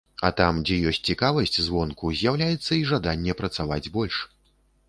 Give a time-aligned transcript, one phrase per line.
[0.27, 4.15] А там, дзе ёсць цікавасць звонку, з'яўляецца і жаданне працаваць больш.